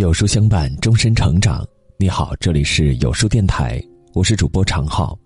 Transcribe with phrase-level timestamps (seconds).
[0.00, 1.62] 有书相伴，终身成长。
[1.98, 3.78] 你好，这里是有书电台，
[4.14, 5.16] 我是主播常浩。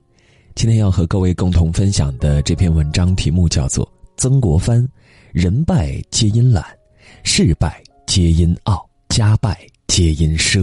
[0.57, 4.85] 今天要和各位共同分享的这篇文章题目叫做《曾国藩：
[5.31, 6.65] 人败皆因懒，
[7.23, 10.63] 事败皆因傲，家败皆因奢》。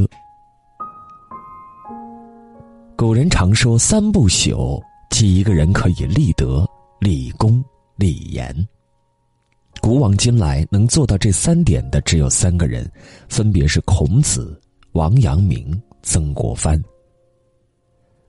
[2.98, 4.78] 古人常说“三不朽”，
[5.10, 6.70] 即一个人可以立德、
[7.00, 7.64] 立功、
[7.96, 8.54] 立言。
[9.82, 12.90] 古往今来，能做到这三点的只有三个人，
[13.28, 14.58] 分别是孔子、
[14.92, 16.82] 王阳明、曾国藩。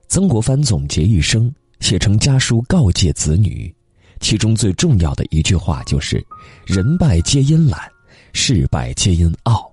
[0.07, 3.73] 曾国藩总结一生，写成家书告诫子女，
[4.19, 6.25] 其中最重要的一句话就是
[6.65, 7.79] ：“人败皆因懒，
[8.33, 9.71] 事败皆因傲，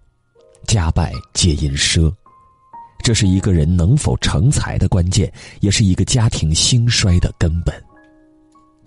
[0.66, 2.12] 家败皆因奢。”
[3.02, 7.74] 这是一个人能否成才的关键，也是一个家庭兴衰的根本。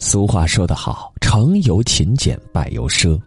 [0.03, 3.17] 俗话说得好：“成由勤俭，败由奢。”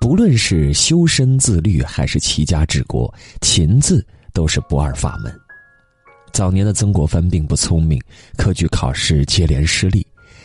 [0.00, 5.30] 不论是修身自律，还是齐家治国，勤字都是不二法门。
[6.32, 8.00] 早年的曾国藩并不聪明，
[8.38, 10.04] 科举考试接连失利，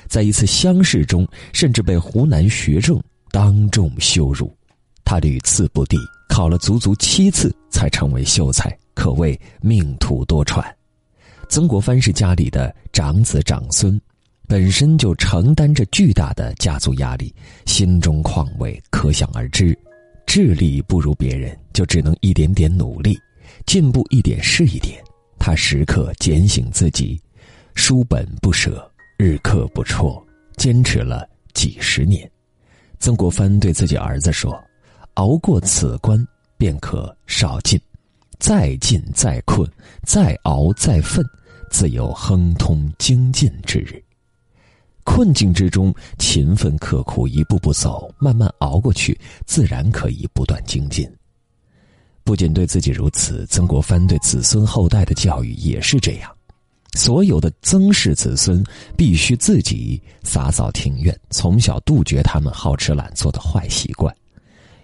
[0.09, 3.01] 在一次乡试中，甚至被湖南学政
[3.31, 4.53] 当众羞辱。
[5.05, 10.61] 他屡次不第，考了足足七次才成为秀才，可谓命途多舛。
[11.47, 13.99] 曾国藩是家里的长子长孙。
[14.47, 19.77] 本身就承担着巨大的家族压力，心中况味可想而知。
[20.25, 23.19] 智力不如别人，就只能一点点努力，
[23.65, 25.03] 进步一点是一点。
[25.37, 27.21] 他时刻警醒自己，
[27.75, 32.29] 书本不舍，日课不辍，坚持了几十年。
[32.99, 34.57] 曾国藩对自己儿子说
[35.15, 36.25] ：“熬过此关，
[36.57, 37.77] 便可少进；
[38.39, 39.69] 再进再困，
[40.03, 41.21] 再熬再奋，
[41.69, 44.01] 自有亨通精进之日。”
[45.07, 51.09] 困境之中，勤奋刻苦，一步步走，慢慢熬过去，自然可以不断精进。
[52.25, 56.29] 不仅对自己如此，曾国藩对子孙后代的教育也是这样。
[56.93, 58.61] 所有的曾氏子孙
[58.97, 64.13] 必须自己洒扫庭院，从小杜绝他们好吃懒做的坏习惯。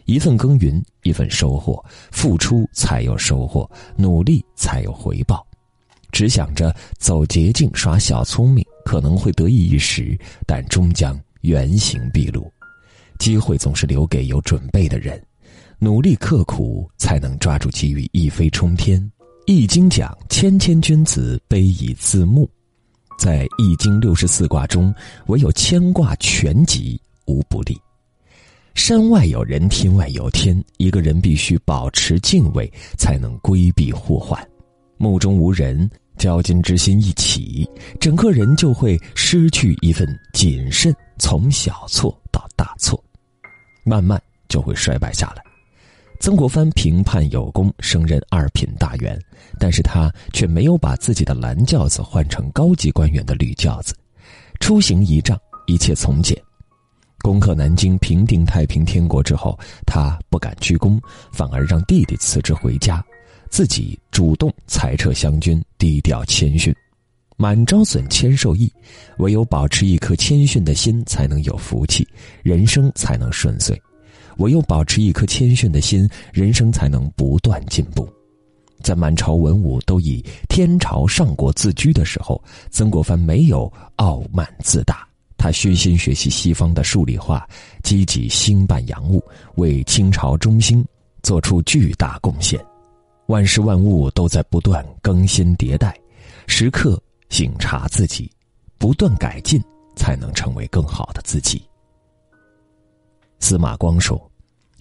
[0.06, 5.46] 一份耕耘一份收获，付出才有收获，努力才有回报。
[6.14, 8.66] 只想着走捷径、耍小聪明。
[8.84, 12.52] 可能会得意一时，但终将原形毕露。
[13.20, 15.22] 机会总是留给有准备的人，
[15.80, 19.00] 努力刻苦才能抓住机遇，一飞冲天。
[19.46, 22.50] 《易经》讲：“谦谦君子，卑以自牧。”
[23.20, 24.94] 在《易经》六十四卦中，
[25.28, 27.78] 唯有牵挂全吉，无不利。
[28.74, 30.62] 山外有人，天外有天。
[30.78, 34.46] 一个人必须保持敬畏，才能规避祸患。
[34.98, 35.90] 目中无人。
[36.18, 37.70] 骄矜之心一起，
[38.00, 43.04] 整个人就会失去一份谨慎，从小错到大错，
[43.84, 45.44] 慢慢就会衰败下来。
[46.20, 49.20] 曾国藩平叛有功，升任二品大员，
[49.60, 53.94] 但是他却没有把自己的蓝轿子换成高级官员的绿轿子，
[54.62, 55.38] 出行仪仗
[55.68, 56.42] 一切从简。
[57.22, 61.02] 攻克南京，平定太平天国之后，他不敢居功，
[61.32, 63.04] 反而让弟弟辞职回家。
[63.54, 66.76] 自己主动裁撤湘军，低调谦逊，
[67.38, 68.68] 满招损，谦受益。
[69.20, 72.08] 唯有保持一颗谦逊的心，才能有福气，
[72.42, 73.78] 人生才能顺遂；
[74.38, 78.12] 唯有保持一颗谦逊的心，人生才能不断进步。
[78.82, 87.48] 在满朝文武都以天朝上国自居的时候，曾国藩没有傲慢自大，他虚心学习西方的数理化，
[87.84, 89.24] 积极兴办洋务，
[89.58, 90.84] 为清朝中兴
[91.22, 92.60] 做出巨大贡献。
[93.28, 95.98] 万事万物都在不断更新迭代，
[96.46, 98.30] 时刻醒察自己，
[98.78, 99.62] 不断改进，
[99.96, 101.62] 才能成为更好的自己。
[103.40, 104.22] 司马光说：“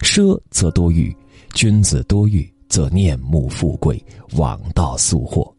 [0.03, 1.17] 奢则多欲，
[1.55, 5.53] 君子多欲则念慕富贵，枉道速祸。”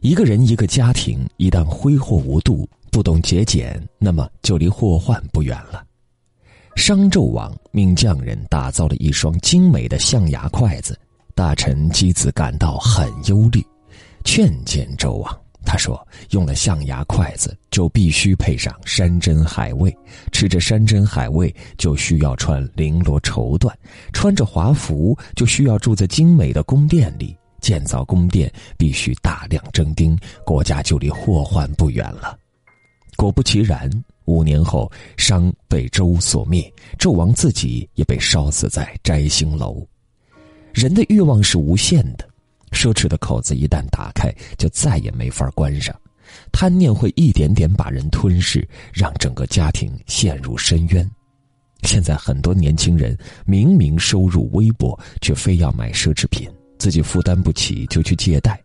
[0.00, 5.84] 一个人一个家庭一旦挥霍无度，不懂节俭，那么就离祸患不远了。
[6.74, 10.98] 商纣王命匠人打造了一双精美的象牙筷子。
[11.42, 13.60] 大臣姬子感到很忧虑，
[14.24, 15.40] 劝谏周王。
[15.64, 16.00] 他说
[16.30, 19.90] ：“用了象牙筷子，就必须配上山珍海味；
[20.30, 23.68] 吃着山珍海味，就需要穿绫罗绸缎；
[24.12, 27.36] 穿着华服，就需要住在精美的宫殿里。
[27.60, 28.48] 建造宫殿
[28.78, 30.16] 必须大量征丁，
[30.46, 32.38] 国家就离祸患不远了。”
[33.18, 33.90] 果不其然，
[34.26, 39.84] 五年后，商被周所灭，纣王自己也被烧死在摘星楼。
[40.72, 42.28] 人的欲望是无限的，
[42.70, 45.94] 奢侈的口子一旦打开，就再也没法关上。
[46.50, 51.08] 贪念会一点点把人吞噬，让整个家庭陷入深渊。
[51.82, 56.48] 现在很多年轻人明明收入微薄，却非要买奢侈品，
[56.78, 58.58] 自己负担不起就去借贷，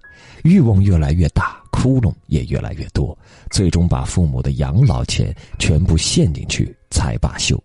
[0.44, 3.18] 欲望越来越大，窟窿也越来越多，
[3.50, 7.62] 最终把父母的养老钱全部陷进去才罢休。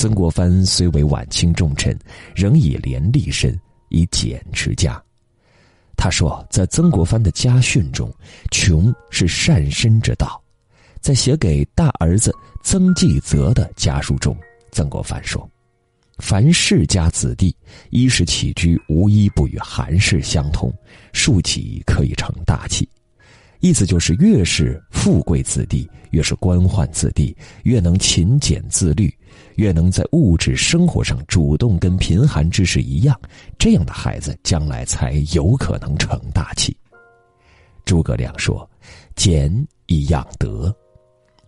[0.00, 1.94] 曾国藩虽为晚清重臣，
[2.34, 3.54] 仍以廉立身，
[3.90, 4.98] 以俭持家。
[5.94, 8.10] 他说，在曾国藩的家训中
[8.50, 10.42] ，“穷是善身之道。”
[11.02, 14.34] 在写给大儿子曾纪泽的家书中，
[14.72, 15.46] 曾国藩说
[16.16, 17.54] ：“凡世家子弟，
[17.90, 20.72] 衣食起居无一不与寒士相同，
[21.12, 22.88] 庶几可以成大器。”
[23.60, 29.12] 意思就是，越是富贵子弟，越是官宦子弟，越能勤俭自律，
[29.56, 33.18] 越能在物质生活上主动跟贫寒之士一样，
[33.58, 36.74] 这样的孩子将来才有可能成大器。
[37.84, 38.68] 诸葛亮说
[39.14, 39.52] ：“俭
[39.86, 40.74] 以养德。”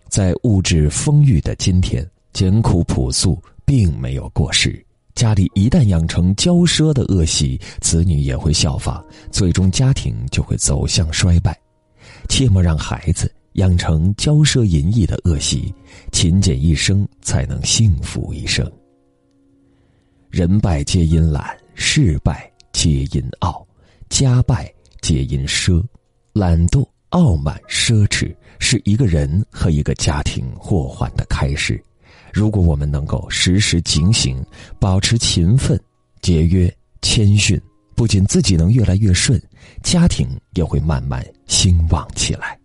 [0.09, 4.85] 在物质丰裕的今天，艰苦朴素并没有过时。
[5.15, 11.59] 家里一旦养成骄奢的恶习，子女也会效仿，最终家庭就会走向衰败。
[12.29, 15.73] 切莫让孩子养成骄奢淫逸的恶习，
[16.11, 18.71] 勤俭一生才能幸福一生。
[20.31, 23.67] 人败皆因懒，事败皆因傲，
[24.09, 24.73] 家败
[25.03, 25.85] 皆因奢，
[26.33, 31.83] 懒惰、傲慢、奢侈是一个人和一个家庭祸患的开始。
[32.33, 34.43] 如果我们能够时时警醒，
[34.79, 35.79] 保持勤奋、
[36.23, 37.61] 节约、谦逊。
[37.95, 39.41] 不仅自己能越来越顺，
[39.83, 42.62] 家庭也会慢慢兴旺起来。